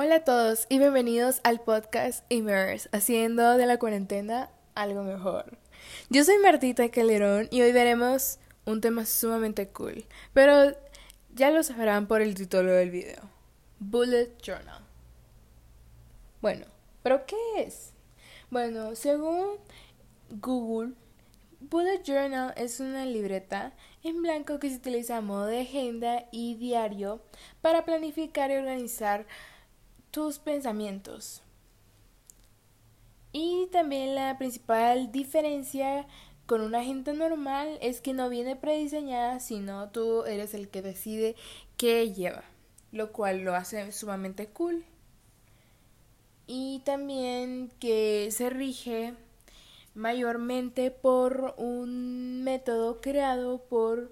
Hola 0.00 0.14
a 0.14 0.24
todos 0.24 0.66
y 0.68 0.78
bienvenidos 0.78 1.40
al 1.42 1.60
podcast 1.60 2.24
Immerse, 2.28 2.88
haciendo 2.92 3.56
de 3.56 3.66
la 3.66 3.80
cuarentena 3.80 4.48
algo 4.76 5.02
mejor. 5.02 5.58
Yo 6.08 6.22
soy 6.22 6.38
Martita 6.38 6.88
Calderón 6.88 7.48
y 7.50 7.62
hoy 7.62 7.72
veremos 7.72 8.38
un 8.64 8.80
tema 8.80 9.06
sumamente 9.06 9.66
cool, 9.70 10.04
pero 10.32 10.72
ya 11.34 11.50
lo 11.50 11.64
sabrán 11.64 12.06
por 12.06 12.22
el 12.22 12.36
título 12.36 12.70
del 12.70 12.92
video. 12.92 13.28
Bullet 13.80 14.40
Journal. 14.40 14.84
Bueno, 16.40 16.66
¿pero 17.02 17.26
qué 17.26 17.36
es? 17.56 17.92
Bueno, 18.50 18.94
según 18.94 19.56
Google, 20.30 20.94
Bullet 21.58 22.04
Journal 22.04 22.54
es 22.56 22.78
una 22.78 23.04
libreta 23.04 23.72
en 24.04 24.22
blanco 24.22 24.60
que 24.60 24.70
se 24.70 24.76
utiliza 24.76 25.16
a 25.16 25.22
modo 25.22 25.46
de 25.46 25.62
agenda 25.62 26.26
y 26.30 26.54
diario 26.54 27.20
para 27.62 27.84
planificar 27.84 28.52
y 28.52 28.58
organizar 28.58 29.26
tus 30.10 30.38
pensamientos. 30.38 31.42
Y 33.32 33.68
también 33.70 34.14
la 34.14 34.38
principal 34.38 35.12
diferencia 35.12 36.06
con 36.46 36.62
una 36.62 36.80
agenda 36.80 37.12
normal 37.12 37.78
es 37.82 38.00
que 38.00 38.14
no 38.14 38.30
viene 38.30 38.56
prediseñada, 38.56 39.38
sino 39.38 39.90
tú 39.90 40.24
eres 40.24 40.54
el 40.54 40.68
que 40.70 40.80
decide 40.80 41.36
qué 41.76 42.12
lleva, 42.12 42.42
lo 42.90 43.12
cual 43.12 43.40
lo 43.40 43.54
hace 43.54 43.92
sumamente 43.92 44.46
cool. 44.46 44.84
Y 46.46 46.80
también 46.86 47.70
que 47.78 48.30
se 48.32 48.48
rige 48.48 49.14
mayormente 49.94 50.90
por 50.90 51.54
un 51.58 52.42
método 52.42 53.02
creado 53.02 53.58
por 53.58 54.10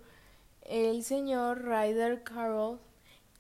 el 0.63 1.05
señor 1.05 1.65
Ryder 1.65 2.23
Carroll 2.23 2.81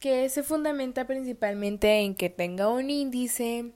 que 0.07 0.29
se 0.29 0.45
fundamenta 0.45 1.09
principalmente 1.09 1.99
en 1.99 2.15
que 2.15 2.31
tenga 2.31 2.69
un 2.69 2.91
índice, 2.91 3.73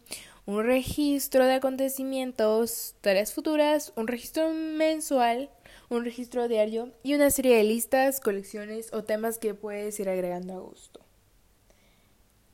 un 0.47 0.63
registro 0.63 1.45
de 1.45 1.55
acontecimientos, 1.55 2.95
tareas 3.01 3.35
futuras, 3.35 3.93
un 3.97 4.07
registro 4.07 4.49
mensual, 4.53 5.51
un 5.89 6.05
registro 6.05 6.47
diario 6.47 6.93
y 7.03 7.15
una 7.15 7.31
serie 7.31 7.57
de 7.57 7.65
listas, 7.65 8.21
colecciones 8.21 8.93
o 8.93 9.03
temas 9.03 9.39
que 9.39 9.55
puedes 9.55 9.99
ir 9.99 10.09
agregando 10.09 10.55
a 10.55 10.61
gusto. 10.61 11.01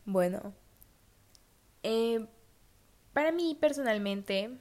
Bueno, 0.07 0.55
eh, 1.83 2.25
para 3.13 3.31
mí 3.31 3.59
personalmente, 3.61 4.53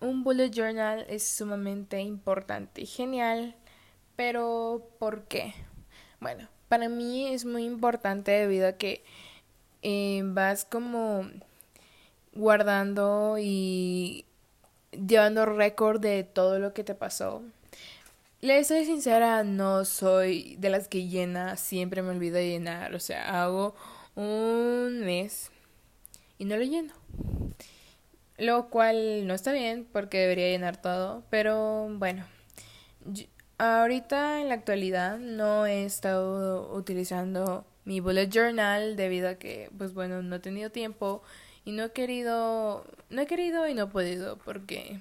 un 0.00 0.24
bullet 0.24 0.50
journal 0.50 1.06
es 1.08 1.22
sumamente 1.22 2.00
importante 2.00 2.80
y 2.80 2.86
genial, 2.86 3.54
pero 4.16 4.90
¿por 4.98 5.28
qué? 5.28 5.54
Bueno, 6.18 6.48
para 6.68 6.88
mí 6.88 7.26
es 7.26 7.44
muy 7.44 7.64
importante 7.64 8.32
debido 8.32 8.68
a 8.68 8.72
que 8.72 9.02
eh, 9.82 10.22
vas 10.24 10.64
como 10.64 11.28
guardando 12.34 13.36
y 13.40 14.24
llevando 14.92 15.46
récord 15.46 16.00
de 16.00 16.24
todo 16.24 16.58
lo 16.58 16.72
que 16.72 16.84
te 16.84 16.94
pasó. 16.94 17.42
Le 18.40 18.62
soy 18.64 18.84
sincera, 18.84 19.44
no 19.44 19.84
soy 19.84 20.56
de 20.58 20.70
las 20.70 20.88
que 20.88 21.08
llena, 21.08 21.56
siempre 21.56 22.02
me 22.02 22.10
olvido 22.10 22.36
de 22.36 22.48
llenar, 22.48 22.94
o 22.94 23.00
sea, 23.00 23.42
hago 23.42 23.74
un 24.14 25.00
mes 25.00 25.50
y 26.38 26.44
no 26.44 26.56
lo 26.56 26.62
lleno. 26.62 26.92
Lo 28.38 28.68
cual 28.68 29.26
no 29.26 29.32
está 29.32 29.52
bien 29.52 29.86
porque 29.90 30.18
debería 30.18 30.48
llenar 30.48 30.80
todo, 30.80 31.24
pero 31.30 31.88
bueno, 31.90 32.26
Ahorita 33.58 34.40
en 34.42 34.48
la 34.48 34.54
actualidad 34.54 35.18
no 35.18 35.64
he 35.64 35.84
estado 35.86 36.74
utilizando 36.74 37.64
mi 37.86 38.00
bullet 38.00 38.28
journal 38.28 38.96
debido 38.96 39.30
a 39.30 39.36
que 39.36 39.70
pues 39.78 39.94
bueno 39.94 40.22
no 40.22 40.36
he 40.36 40.40
tenido 40.40 40.70
tiempo 40.70 41.22
y 41.64 41.72
no 41.72 41.84
he 41.84 41.92
querido 41.92 42.84
no 43.08 43.22
he 43.22 43.26
querido 43.26 43.66
y 43.66 43.72
no 43.72 43.84
he 43.84 43.86
podido 43.86 44.36
porque 44.38 45.00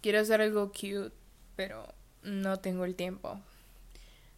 quiero 0.00 0.18
hacer 0.18 0.40
algo 0.40 0.72
cute 0.72 1.12
pero 1.54 1.86
no 2.24 2.58
tengo 2.58 2.84
el 2.84 2.96
tiempo. 2.96 3.40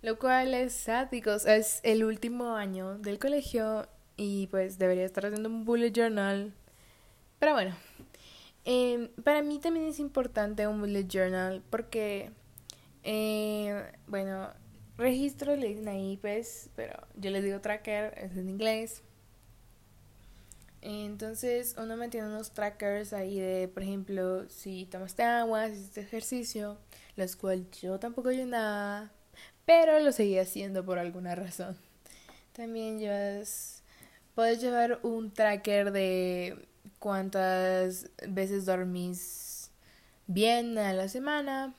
Lo 0.03 0.19
cual 0.19 0.53
es 0.53 0.75
sad 0.75 1.09
es 1.15 1.81
el 1.85 2.05
último 2.05 2.57
año 2.57 2.99
del 2.99 3.19
colegio 3.19 3.89
y 4.19 4.49
pues 4.49 4.79
debería 4.79 5.07
estar 5.07 5.25
haciendo 5.25 5.49
un 5.49 5.65
bullet 5.65 5.93
journal. 5.93 6.53
Pero 7.39 7.55
bueno 7.55 7.75
eh, 8.67 9.11
para 9.23 9.43
mí 9.43 9.59
también 9.59 9.87
es 9.87 9.99
importante 9.99 10.67
un 10.67 10.81
bullet 10.81 11.07
journal 11.07 11.63
porque 11.71 12.31
eh, 13.05 13.93
bueno, 14.07 14.51
registro 14.97 15.55
le 15.57 15.69
dicen 15.69 15.89
ahí, 15.89 16.19
pues, 16.21 16.71
pero 16.75 16.95
yo 17.17 17.31
les 17.31 17.45
digo 17.45 17.61
tracker, 17.61 18.15
es 18.19 18.37
en 18.37 18.49
inglés. 18.49 19.03
Entonces 20.81 21.77
uno 21.79 21.97
mantiene 21.97 22.27
unos 22.27 22.53
trackers 22.53 23.13
ahí 23.13 23.41
de, 23.41 23.69
por 23.69 23.83
ejemplo, 23.83 24.49
si 24.51 24.87
tomaste 24.87 25.23
agua, 25.23 25.69
si 25.69 25.75
hiciste 25.75 26.01
ejercicio, 26.03 26.79
los 27.17 27.37
cuales 27.37 27.71
yo 27.81 27.99
tampoco 27.99 28.31
llenaba, 28.31 29.11
pero 29.65 29.99
lo 30.01 30.13
seguía 30.13 30.43
haciendo 30.43 30.85
por 30.85 30.99
alguna 30.99 31.35
razón. 31.35 31.77
También 32.53 32.99
llevas, 32.99 33.83
puedes 34.35 34.61
llevar 34.61 35.01
un 35.03 35.33
tracker 35.33 35.91
de 35.91 36.69
cuántas 36.99 38.11
veces 38.29 38.67
dormís 38.67 39.71
bien 40.27 40.77
a 40.79 40.93
la 40.93 41.09
semana, 41.09 41.75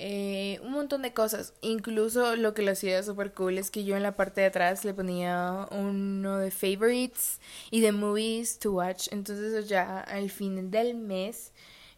eh, 0.00 0.60
un 0.62 0.72
montón 0.72 1.02
de 1.02 1.12
cosas. 1.12 1.54
Incluso 1.60 2.36
lo 2.36 2.54
que 2.54 2.62
lo 2.62 2.70
hacía 2.72 3.02
súper 3.02 3.32
cool 3.34 3.58
es 3.58 3.70
que 3.70 3.84
yo 3.84 3.96
en 3.96 4.04
la 4.04 4.16
parte 4.16 4.40
de 4.40 4.46
atrás 4.46 4.84
le 4.84 4.94
ponía 4.94 5.66
uno 5.72 6.38
de 6.38 6.52
favorites 6.52 7.40
y 7.72 7.80
de 7.80 7.90
movies 7.92 8.60
to 8.60 8.72
watch. 8.72 9.08
Entonces 9.10 9.68
ya 9.68 10.00
al 10.00 10.30
fin 10.30 10.70
del 10.70 10.94
mes 10.94 11.52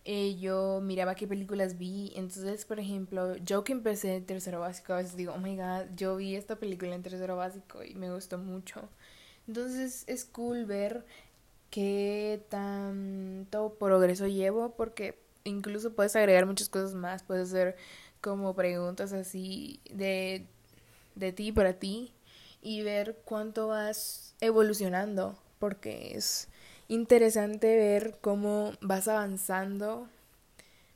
eh, 0.06 0.37
yo 0.41 0.81
miraba 0.83 1.15
qué 1.15 1.28
películas 1.28 1.77
vi. 1.78 2.12
Entonces, 2.16 2.65
por 2.65 2.81
ejemplo, 2.81 3.37
yo 3.37 3.65
que 3.65 3.72
empecé 3.72 4.17
en 4.17 4.25
tercero 4.25 4.61
básico, 4.61 4.94
a 4.94 4.97
veces 4.97 5.17
digo, 5.17 5.34
oh 5.34 5.38
my 5.38 5.56
god, 5.56 5.94
yo 5.94 6.17
vi 6.17 6.37
esta 6.37 6.56
película 6.56 6.94
en 6.94 7.03
tercero 7.03 7.37
básico 7.37 7.84
y 7.84 7.94
me 7.94 8.11
gustó 8.12 8.38
mucho. 8.38 8.88
Entonces 9.47 10.05
es 10.06 10.25
cool 10.25 10.65
ver 10.65 11.05
qué 11.71 12.43
tanto 12.49 13.75
progreso 13.78 14.27
llevo 14.27 14.75
porque 14.77 15.19
incluso 15.44 15.94
puedes 15.94 16.16
agregar 16.16 16.46
muchas 16.46 16.68
cosas 16.68 16.94
más, 16.94 17.22
puedes 17.22 17.48
hacer 17.48 17.76
como 18.20 18.54
preguntas 18.54 19.12
así 19.12 19.80
de, 19.90 20.46
de 21.14 21.32
ti 21.32 21.52
para 21.52 21.74
ti 21.74 22.12
y 22.62 22.82
ver 22.82 23.20
cuánto 23.24 23.68
vas 23.68 24.34
evolucionando, 24.40 25.38
porque 25.58 26.12
es 26.16 26.48
interesante 26.88 27.76
ver 27.76 28.18
cómo 28.20 28.72
vas 28.80 29.08
avanzando, 29.08 30.08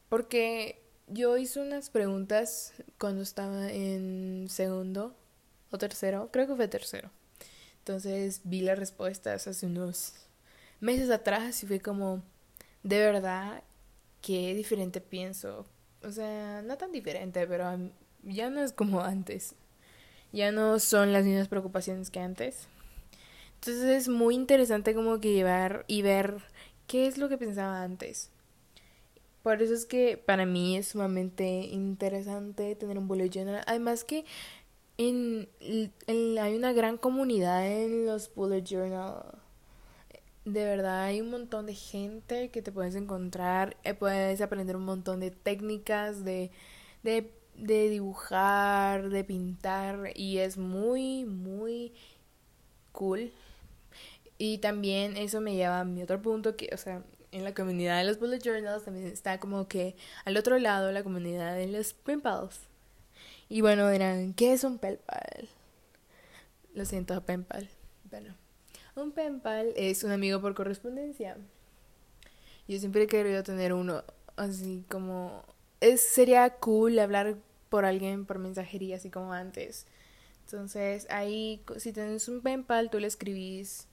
porque 0.09 0.82
yo 1.06 1.37
hice 1.37 1.61
unas 1.61 1.91
preguntas 1.91 2.72
cuando 2.99 3.22
estaba 3.22 3.71
en 3.71 4.47
segundo 4.49 5.15
o 5.71 5.78
tercero, 5.78 6.28
creo 6.32 6.47
que 6.47 6.56
fue 6.56 6.69
tercero. 6.69 7.11
Entonces 7.78 8.41
vi 8.44 8.62
las 8.62 8.78
respuestas 8.78 9.47
hace 9.47 9.66
unos 9.66 10.15
meses 10.81 11.11
atrás 11.11 11.62
y 11.62 11.66
fue 11.66 11.81
como, 11.81 12.22
de 12.82 12.99
verdad 12.99 13.62
qué 14.25 14.55
diferente 14.55 15.03
pienso. 15.03 15.67
O 16.03 16.11
sea, 16.11 16.62
no 16.62 16.79
tan 16.79 16.93
diferente, 16.93 17.47
pero 17.47 17.79
ya 18.23 18.49
no 18.49 18.62
es 18.62 18.73
como 18.73 19.03
antes. 19.03 19.55
Ya 20.33 20.51
no 20.51 20.79
son 20.81 21.12
las 21.12 21.27
mismas 21.27 21.49
preocupaciones 21.49 22.11
que 22.11 22.21
antes. 22.21 22.67
Entonces 23.57 23.85
es 23.85 24.09
muy 24.09 24.35
interesante 24.35 24.95
como 24.95 25.21
que 25.21 25.35
llevar 25.35 25.85
y 25.89 26.01
ver 26.01 26.39
qué 26.87 27.07
es 27.07 27.19
lo 27.19 27.29
que 27.29 27.37
pensaba 27.37 27.83
antes. 27.83 28.31
Por 29.43 29.61
eso 29.61 29.75
es 29.75 29.85
que 29.85 30.17
para 30.17 30.47
mí 30.47 30.79
es 30.79 30.89
sumamente 30.89 31.45
interesante 31.45 32.75
tener 32.77 32.97
un 32.97 33.09
bullet 33.09 33.29
journal. 33.29 33.62
Además 33.67 34.05
que 34.05 34.25
en, 34.97 35.51
en, 35.61 36.39
hay 36.39 36.56
una 36.56 36.73
gran 36.73 36.97
comunidad 36.97 37.71
en 37.71 38.06
los 38.06 38.35
bullet 38.35 38.62
journal 38.62 39.38
de 40.44 40.64
verdad 40.64 41.05
hay 41.05 41.20
un 41.20 41.31
montón 41.31 41.67
de 41.67 41.75
gente 41.75 42.50
que 42.50 42.62
te 42.62 42.73
puedes 42.73 42.94
encontrar, 42.94 43.76
eh, 43.85 43.94
puedes 43.94 44.41
aprender 44.41 44.76
un 44.76 44.85
montón 44.85 45.20
de 45.20 45.31
técnicas 45.31 46.25
de, 46.25 46.50
de, 47.02 47.32
de 47.56 47.88
dibujar, 47.88 49.08
de 49.08 49.25
pintar 49.25 50.11
y 50.14 50.38
es 50.38 50.58
muy, 50.58 51.25
muy 51.25 51.93
cool. 52.93 53.32
Y 54.38 54.58
también 54.58 55.17
eso 55.17 55.41
me 55.41 55.55
lleva 55.55 55.81
a 55.81 55.85
mi 55.85 56.02
otro 56.02 56.20
punto 56.20 56.56
que, 56.56 56.70
o 56.75 56.76
sea, 56.76 57.02
en 57.32 57.44
la 57.44 57.55
comunidad 57.55 57.99
de 57.99 58.05
los 58.05 58.19
bullet 58.19 58.40
journals 58.40 58.85
también 58.85 59.06
está 59.06 59.40
como 59.40 59.69
que 59.69 59.97
al 60.25 60.37
otro 60.37 60.58
lado 60.58 60.93
la 60.93 61.02
comunidad 61.02 61.55
de 61.56 61.69
los 61.69 61.94
pen 61.94 62.23
Y 63.49 63.61
bueno, 63.61 63.88
dirán, 63.90 64.35
¿qué 64.35 64.52
es 64.52 64.64
un 64.64 64.79
pen 64.79 65.00
Lo 66.75 66.85
siento, 66.85 67.20
pen 67.25 67.47
Bueno. 68.11 68.44
Un 68.96 69.12
pen 69.12 69.41
pal 69.41 69.73
es 69.76 70.05
un 70.05 70.12
amigo 70.12 70.41
por 70.41 70.55
correspondencia. 70.55 71.37
Yo 72.69 72.79
siempre 72.79 73.02
he 73.02 73.06
querido 73.06 73.43
tener 73.43 73.73
uno 73.73 74.05
así 74.37 74.85
como... 74.88 75.44
Es, 75.81 76.00
sería 76.00 76.49
cool 76.50 76.99
hablar 76.99 77.37
por 77.69 77.85
alguien 77.85 78.25
por 78.25 78.38
mensajería 78.38 78.96
así 78.96 79.11
como 79.11 79.32
antes. 79.32 79.87
Entonces 80.44 81.06
ahí 81.11 81.62
si 81.79 81.93
tienes 81.93 82.29
un 82.29 82.41
pen 82.41 82.64
pal 82.64 82.91
tú 82.91 83.00
le 83.00 83.06
escribís 83.06 83.88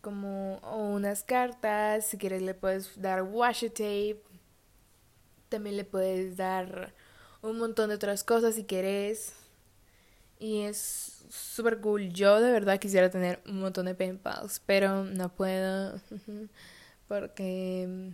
como 0.00 0.58
unas 0.58 1.24
cartas, 1.24 2.06
si 2.06 2.16
quieres 2.16 2.42
le 2.42 2.54
puedes 2.54 3.00
dar 3.00 3.24
washi 3.24 3.70
tape, 3.70 4.22
también 5.48 5.76
le 5.76 5.84
puedes 5.84 6.36
dar 6.36 6.94
un 7.42 7.58
montón 7.58 7.88
de 7.88 7.96
otras 7.96 8.22
cosas 8.22 8.54
si 8.54 8.64
quieres. 8.64 9.34
Y 10.38 10.62
es 10.62 11.24
súper 11.30 11.80
cool. 11.80 12.10
Yo 12.10 12.40
de 12.40 12.50
verdad 12.50 12.78
quisiera 12.78 13.10
tener 13.10 13.40
un 13.46 13.60
montón 13.60 13.86
de 13.86 13.94
pen 13.94 14.20
pero 14.66 15.04
no 15.04 15.28
puedo 15.34 16.00
porque 17.08 18.12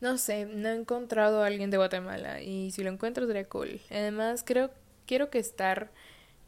no 0.00 0.18
sé, 0.18 0.46
no 0.46 0.68
he 0.68 0.74
encontrado 0.74 1.42
a 1.42 1.46
alguien 1.46 1.70
de 1.70 1.76
Guatemala 1.76 2.42
y 2.42 2.70
si 2.72 2.82
lo 2.82 2.90
encuentro 2.90 3.26
sería 3.26 3.48
cool. 3.48 3.80
Además, 3.90 4.42
creo 4.44 4.70
quiero 5.06 5.30
que 5.30 5.38
estar 5.38 5.90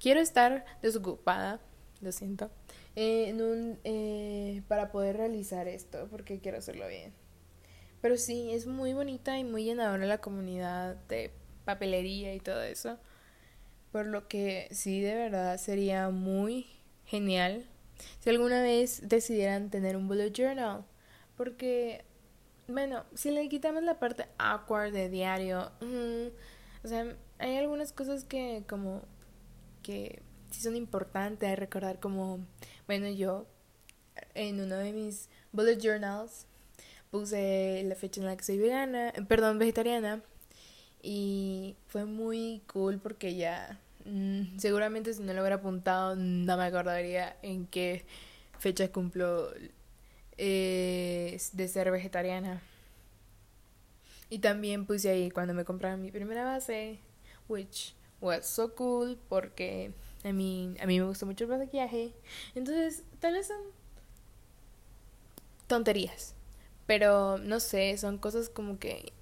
quiero 0.01 0.21
estar 0.21 0.65
desocupada, 0.83 1.61
lo 2.01 2.13
siento, 2.13 2.51
en 2.97 3.41
un 3.41 3.79
eh, 3.85 4.63
para 4.69 4.91
poder 4.91 5.17
realizar 5.17 5.69
esto 5.69 6.09
porque 6.11 6.41
quiero 6.41 6.59
hacerlo 6.59 6.89
bien. 6.89 7.13
Pero 8.01 8.17
sí, 8.17 8.53
es 8.53 8.67
muy 8.67 8.93
bonita 8.93 9.39
y 9.39 9.45
muy 9.45 9.65
llenadora 9.65 10.05
la 10.05 10.19
comunidad 10.19 10.97
de 11.09 11.31
papelería 11.65 12.35
y 12.35 12.41
todo 12.41 12.63
eso. 12.63 12.99
Por 13.95 14.07
lo 14.07 14.27
que 14.27 14.67
sí, 14.73 15.01
de 15.01 15.15
verdad 15.15 15.57
sería 15.57 16.11
muy 16.11 16.67
genial 17.05 17.65
si 18.19 18.29
alguna 18.29 18.61
vez 18.61 19.09
decidieran 19.09 19.71
tener 19.71 19.97
un 19.97 20.09
bullet 20.09 20.33
journal. 20.33 20.85
Porque, 21.37 22.05
bueno, 22.67 23.05
si 23.15 23.31
le 23.31 23.49
quitamos 23.49 23.85
la 23.85 24.01
parte 24.01 24.27
awkward 24.37 24.93
de 24.93 25.09
diario, 25.09 25.71
o 26.83 26.89
sea, 26.89 27.17
hay 27.39 27.57
algunas 27.57 27.93
cosas 27.93 28.25
que 28.25 28.65
como 28.69 29.03
que 29.85 30.23
sí 30.51 30.61
son 30.61 30.75
importantes 30.75 31.57
recordar 31.57 32.01
como, 32.01 32.45
bueno, 32.89 33.09
yo 33.09 33.47
en 34.35 34.61
uno 34.61 34.75
de 34.75 34.93
mis 34.93 35.29
bullet 35.53 35.79
journals 35.81 36.49
puse 37.13 37.85
la 37.85 37.95
fecha 37.95 38.21
en 38.21 38.27
la 38.27 38.37
que 38.37 38.43
soy 38.43 38.59
vegana, 38.59 39.13
perdón, 39.29 39.61
vegetariana. 39.61 40.21
Y 41.01 41.77
fue 41.87 42.07
muy 42.07 42.63
cool 42.67 42.99
porque 42.99 43.37
ya 43.37 43.79
mm, 44.05 44.59
seguramente 44.59 45.13
si 45.15 45.23
no 45.23 45.33
lo 45.33 45.41
hubiera 45.41 45.57
apuntado 45.57 46.17
no 46.17 46.57
me 46.57 46.65
acordaría 46.65 47.37
en 47.43 47.67
qué 47.67 48.05
fecha 48.59 48.91
cumplo 48.91 49.51
eh, 50.39 51.39
de 51.53 51.69
ser 51.69 51.91
vegetariana. 51.91 52.63
Y 54.31 54.39
también 54.39 54.87
puse 54.87 55.11
ahí 55.11 55.31
cuando 55.31 55.55
me 55.55 55.65
compraron 55.65 56.03
mi 56.03 56.11
primera 56.11 56.45
base, 56.45 56.99
which 57.49 57.95
was 58.21 58.47
so 58.47 58.75
cool 58.75 59.19
porque 59.29 59.93
a 60.25 60.33
mí, 60.33 60.75
a 60.81 60.87
mí 60.87 60.99
me 60.99 61.07
gustó 61.07 61.27
mucho 61.27 61.45
el 61.45 61.51
maquillaje. 61.51 62.15
Entonces, 62.55 63.05
tal 63.21 63.35
vez 63.35 63.47
son 63.49 63.61
tonterías. 65.67 66.35
Pero 66.87 67.39
no 67.39 67.61
sé, 67.61 67.97
son 67.99 68.19
cosas 68.19 68.49
como 68.49 68.79
que 68.79 69.13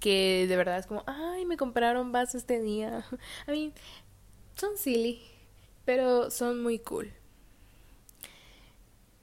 que 0.00 0.46
de 0.46 0.56
verdad 0.56 0.78
es 0.78 0.86
como, 0.86 1.02
ay, 1.06 1.46
me 1.46 1.56
compraron 1.56 2.12
vasos 2.12 2.36
este 2.36 2.60
día. 2.60 3.04
A 3.46 3.50
mí 3.50 3.72
son 4.56 4.76
silly, 4.76 5.20
pero 5.84 6.30
son 6.30 6.62
muy 6.62 6.78
cool. 6.80 7.12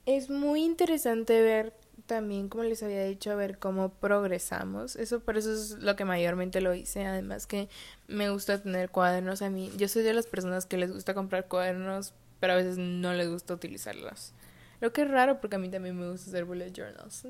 Es 0.06 0.30
muy 0.30 0.63
interesante 0.63 1.41
ver 1.41 1.74
también, 2.06 2.50
como 2.50 2.63
les 2.63 2.83
había 2.83 3.03
dicho, 3.06 3.35
ver 3.35 3.57
cómo 3.57 3.89
progresamos. 3.89 4.95
Eso 4.95 5.21
por 5.21 5.38
eso 5.38 5.53
es 5.53 5.71
lo 5.80 5.95
que 5.95 6.06
mayormente 6.06 6.62
lo 6.62 6.74
hice. 6.74 7.06
Además 7.06 7.47
que 7.47 7.69
me 8.07 8.30
gusta 8.30 8.62
tener 8.62 8.89
cuadernos 8.89 9.41
a 9.41 9.50
mí. 9.50 9.71
Yo 9.77 9.88
soy 9.88 10.03
de 10.03 10.13
las 10.13 10.27
personas 10.27 10.65
que 10.65 10.77
les 10.77 10.91
gusta 10.91 11.13
comprar 11.13 11.47
cuadernos, 11.47 12.13
pero 12.39 12.53
a 12.53 12.57
veces 12.57 12.77
no 12.77 13.13
les 13.13 13.30
gusta 13.30 13.53
utilizarlos. 13.53 14.33
Lo 14.81 14.91
que 14.91 15.03
es 15.03 15.09
raro 15.09 15.39
porque 15.39 15.56
a 15.56 15.59
mí 15.59 15.69
también 15.69 15.97
me 15.97 16.09
gusta 16.09 16.30
hacer 16.30 16.45
bullet 16.45 16.71
journals. 16.71 17.25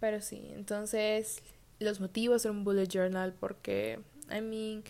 Pero 0.00 0.20
sí, 0.20 0.50
entonces 0.54 1.42
los 1.78 2.00
motivos 2.00 2.42
de 2.42 2.50
un 2.50 2.64
bullet 2.64 2.86
journal 2.86 3.34
porque, 3.38 4.00
I 4.30 4.40
mean, 4.40 4.82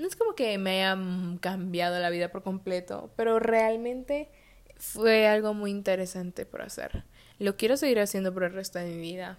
no 0.00 0.06
es 0.06 0.16
como 0.16 0.34
que 0.34 0.56
me 0.58 0.82
haya 0.82 1.00
cambiado 1.40 1.98
la 2.00 2.10
vida 2.10 2.30
por 2.30 2.42
completo, 2.42 3.12
pero 3.16 3.38
realmente 3.38 4.30
fue 4.76 5.28
algo 5.28 5.54
muy 5.54 5.70
interesante 5.70 6.46
por 6.46 6.62
hacer. 6.62 7.04
Lo 7.38 7.56
quiero 7.56 7.76
seguir 7.76 8.00
haciendo 8.00 8.32
por 8.32 8.44
el 8.44 8.52
resto 8.52 8.78
de 8.78 8.86
mi 8.86 9.00
vida, 9.00 9.38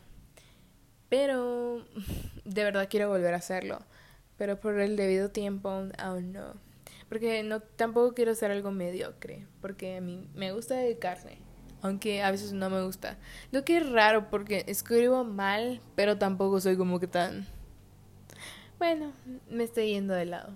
pero 1.10 1.86
de 2.46 2.64
verdad 2.64 2.88
quiero 2.90 3.10
volver 3.10 3.34
a 3.34 3.38
hacerlo, 3.38 3.80
pero 4.38 4.60
por 4.60 4.80
el 4.80 4.96
debido 4.96 5.30
tiempo 5.30 5.88
aún 5.98 6.32
no. 6.32 6.54
Porque 7.10 7.44
no 7.44 7.60
tampoco 7.60 8.14
quiero 8.14 8.32
hacer 8.32 8.52
algo 8.52 8.72
mediocre, 8.72 9.46
porque 9.60 9.98
a 9.98 10.02
mí 10.02 10.30
me 10.34 10.54
gusta 10.54 10.76
dedicarme 10.76 11.52
aunque 11.82 12.22
a 12.22 12.32
veces 12.32 12.54
no 12.54 12.70
me 12.70 12.84
gusta. 12.84 13.18
Lo 13.52 13.66
que 13.66 13.78
es 13.78 13.90
raro 13.90 14.30
porque 14.30 14.64
escribo 14.68 15.24
mal, 15.24 15.82
pero 15.96 16.18
tampoco 16.18 16.60
soy 16.62 16.78
como 16.78 17.00
que 17.00 17.08
tan... 17.08 17.48
Bueno, 18.82 19.14
me 19.48 19.66
estoy 19.66 19.92
yendo 19.92 20.16
de 20.16 20.26
lado. 20.26 20.50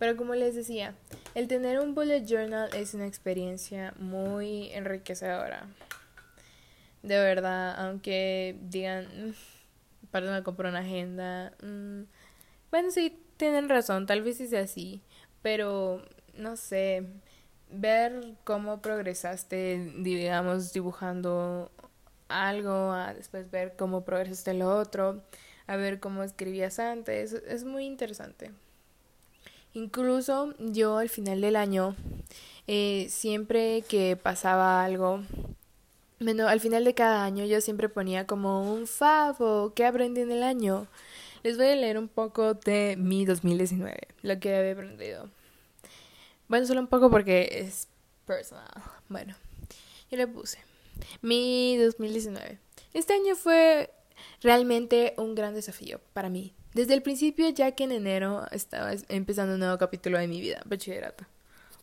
Pero 0.00 0.16
como 0.16 0.34
les 0.34 0.56
decía, 0.56 0.96
el 1.36 1.46
tener 1.46 1.78
un 1.78 1.94
bullet 1.94 2.24
journal 2.26 2.68
es 2.74 2.92
una 2.92 3.06
experiencia 3.06 3.94
muy 4.00 4.72
enriquecedora. 4.72 5.68
De 7.04 7.16
verdad, 7.16 7.76
aunque 7.78 8.58
digan, 8.62 9.04
mm, 9.04 10.08
para 10.10 10.32
me 10.32 10.42
comprar 10.42 10.72
una 10.72 10.80
agenda. 10.80 11.52
Mm, 11.62 12.06
bueno, 12.72 12.90
sí, 12.90 13.16
tienen 13.36 13.68
razón, 13.68 14.06
tal 14.06 14.22
vez 14.22 14.38
sea 14.38 14.62
así, 14.62 15.00
pero 15.40 16.02
no 16.34 16.56
sé, 16.56 17.06
ver 17.70 18.34
cómo 18.42 18.82
progresaste, 18.82 19.92
digamos, 19.98 20.72
dibujando 20.72 21.70
algo, 22.26 22.90
a 22.90 23.14
después 23.14 23.48
ver 23.52 23.76
cómo 23.76 24.04
progresaste 24.04 24.52
lo 24.52 24.76
otro, 24.76 25.22
a 25.66 25.76
ver 25.76 26.00
cómo 26.00 26.22
escribías 26.22 26.78
antes, 26.78 27.32
es 27.32 27.64
muy 27.64 27.84
interesante. 27.84 28.52
Incluso 29.74 30.54
yo 30.58 30.98
al 30.98 31.08
final 31.08 31.40
del 31.40 31.56
año, 31.56 31.94
eh, 32.66 33.06
siempre 33.10 33.82
que 33.82 34.16
pasaba 34.16 34.84
algo, 34.84 35.22
bueno, 36.18 36.48
al 36.48 36.60
final 36.60 36.84
de 36.84 36.94
cada 36.94 37.24
año 37.24 37.44
yo 37.44 37.60
siempre 37.60 37.88
ponía 37.88 38.26
como 38.26 38.72
un 38.72 38.86
favo 38.86 39.74
que 39.74 39.84
aprendí 39.84 40.22
en 40.22 40.32
el 40.32 40.42
año. 40.42 40.86
Les 41.42 41.58
voy 41.58 41.66
a 41.66 41.76
leer 41.76 41.98
un 41.98 42.08
poco 42.08 42.54
de 42.54 42.96
mi 42.98 43.26
2019, 43.26 44.08
lo 44.22 44.40
que 44.40 44.56
había 44.56 44.72
aprendido. 44.72 45.28
Bueno, 46.48 46.66
solo 46.66 46.80
un 46.80 46.86
poco 46.86 47.10
porque 47.10 47.48
es 47.52 47.88
personal. 48.24 48.70
Bueno, 49.08 49.34
yo 50.10 50.16
le 50.16 50.26
puse 50.26 50.58
mi 51.20 51.76
2019. 51.76 52.58
Este 52.94 53.12
año 53.12 53.36
fue 53.36 53.90
realmente 54.40 55.14
un 55.16 55.34
gran 55.34 55.54
desafío 55.54 56.00
para 56.12 56.28
mí. 56.28 56.54
Desde 56.74 56.94
el 56.94 57.02
principio, 57.02 57.48
ya 57.48 57.72
que 57.72 57.84
en 57.84 57.92
enero 57.92 58.44
estaba 58.50 58.92
empezando 59.08 59.54
un 59.54 59.60
nuevo 59.60 59.78
capítulo 59.78 60.18
de 60.18 60.28
mi 60.28 60.40
vida, 60.40 60.62
bachillerato. 60.66 61.24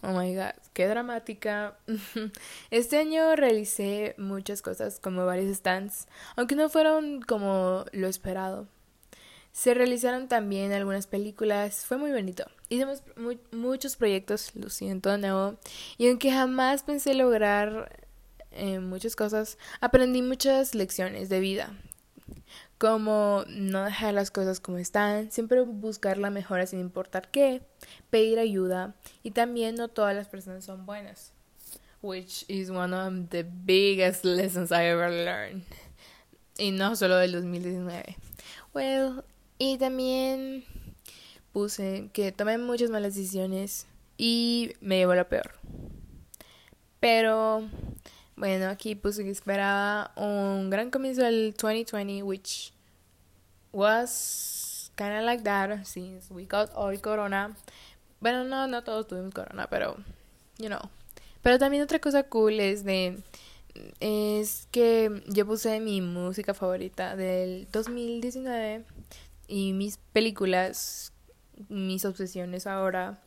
Oh 0.03 0.11
my 0.11 0.35
god, 0.35 0.51
qué 0.73 0.85
dramática. 0.85 1.77
Este 2.71 2.97
año 2.97 3.35
realicé 3.37 4.15
muchas 4.17 4.61
cosas 4.61 4.99
como 4.99 5.25
varios 5.25 5.55
stands, 5.55 6.07
aunque 6.35 6.55
no 6.55 6.67
fueron 6.69 7.21
como 7.21 7.85
lo 7.93 8.07
esperado. 8.07 8.67
Se 9.53 9.73
realizaron 9.73 10.27
también 10.27 10.73
algunas 10.73 11.07
películas, 11.07 11.85
fue 11.85 11.97
muy 11.97 12.11
bonito. 12.11 12.43
Hicimos 12.69 13.01
muchos 13.51 13.95
proyectos, 13.95 14.53
lo 14.55 14.69
siento 14.69 15.09
de 15.09 15.19
nuevo, 15.19 15.57
y 15.97 16.09
aunque 16.09 16.31
jamás 16.31 16.83
pensé 16.83 17.13
lograr 17.13 18.07
eh, 18.51 18.79
muchas 18.79 19.15
cosas, 19.15 19.57
aprendí 19.79 20.21
muchas 20.21 20.75
lecciones 20.75 21.29
de 21.29 21.39
vida, 21.39 21.71
como 22.77 23.43
no 23.47 23.83
dejar 23.83 24.13
las 24.13 24.31
cosas 24.31 24.59
como 24.59 24.77
están, 24.77 25.31
siempre 25.31 25.61
buscar 25.61 26.17
la 26.17 26.29
mejora 26.29 26.65
sin 26.65 26.79
importar 26.79 27.29
qué, 27.29 27.61
pedir 28.09 28.39
ayuda, 28.39 28.95
y 29.23 29.31
también 29.31 29.75
no 29.75 29.87
todas 29.87 30.15
las 30.15 30.27
personas 30.27 30.65
son 30.65 30.85
buenas, 30.85 31.31
which 32.01 32.45
is 32.47 32.69
one 32.69 32.93
of 32.93 33.29
the 33.29 33.43
biggest 33.43 34.25
lessons 34.25 34.71
I 34.71 34.85
ever 34.85 35.09
learned, 35.09 35.63
y 36.57 36.71
no 36.71 36.95
solo 36.95 37.17
del 37.17 37.31
2019. 37.31 38.17
Well, 38.73 39.23
y 39.57 39.77
también 39.77 40.65
puse 41.53 42.09
que 42.11 42.31
tomé 42.31 42.57
muchas 42.57 42.89
malas 42.89 43.15
decisiones 43.15 43.87
y 44.17 44.73
me 44.81 44.97
llevó 44.97 45.15
lo 45.15 45.27
peor. 45.29 45.53
Pero 46.99 47.69
bueno, 48.35 48.67
aquí 48.67 48.95
puse 48.95 49.23
que 49.23 49.29
esperaba 49.29 50.11
un 50.15 50.69
gran 50.69 50.89
comienzo 50.89 51.23
del 51.23 51.53
2020, 51.53 52.23
which 52.23 52.73
was 53.71 54.91
kind 54.95 55.17
of 55.17 55.23
like 55.23 55.43
that 55.43 55.85
since 55.85 56.31
we 56.33 56.45
got 56.45 56.69
all 56.75 56.99
corona. 56.99 57.55
Bueno, 58.19 58.43
no, 58.43 58.67
no 58.67 58.83
todos 58.83 59.07
tuvimos 59.07 59.33
corona, 59.33 59.67
pero 59.69 59.97
you 60.57 60.67
know. 60.67 60.89
Pero 61.41 61.59
también 61.59 61.83
otra 61.83 61.99
cosa 61.99 62.23
cool 62.23 62.59
es 62.59 62.83
de 62.83 63.21
es 63.99 64.67
que 64.71 65.23
yo 65.27 65.45
puse 65.45 65.79
mi 65.79 66.01
música 66.01 66.53
favorita 66.53 67.15
del 67.15 67.67
2019 67.71 68.85
y 69.47 69.73
mis 69.73 69.97
películas, 69.97 71.11
mis 71.69 72.05
obsesiones 72.05 72.67
ahora, 72.67 73.19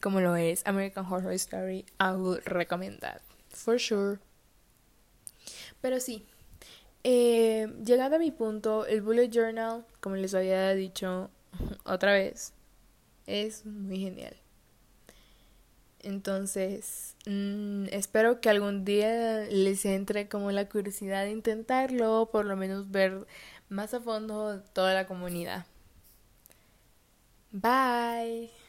como 0.00 0.20
lo 0.20 0.36
es 0.36 0.62
American 0.66 1.06
Horror 1.06 1.32
Story, 1.32 1.84
I 1.98 2.12
would 2.14 2.42
recommend 2.46 3.00
that. 3.00 3.20
For 3.50 3.78
sure. 3.78 4.18
Pero 5.84 6.00
sí, 6.00 6.24
eh, 7.02 7.70
llegando 7.84 8.16
a 8.16 8.18
mi 8.18 8.30
punto, 8.30 8.86
el 8.86 9.02
bullet 9.02 9.28
journal, 9.28 9.84
como 10.00 10.16
les 10.16 10.34
había 10.34 10.72
dicho 10.72 11.28
otra 11.84 12.14
vez, 12.14 12.54
es 13.26 13.66
muy 13.66 13.98
genial. 13.98 14.34
Entonces, 16.00 17.16
mm, 17.26 17.88
espero 17.92 18.40
que 18.40 18.48
algún 18.48 18.86
día 18.86 19.40
les 19.50 19.84
entre 19.84 20.26
como 20.26 20.50
la 20.52 20.70
curiosidad 20.70 21.24
de 21.24 21.32
intentarlo, 21.32 22.30
por 22.32 22.46
lo 22.46 22.56
menos 22.56 22.90
ver 22.90 23.26
más 23.68 23.92
a 23.92 24.00
fondo 24.00 24.62
toda 24.72 24.94
la 24.94 25.06
comunidad. 25.06 25.66
Bye. 27.52 28.63